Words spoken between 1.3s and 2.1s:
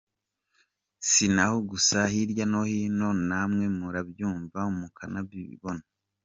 n’aho gusa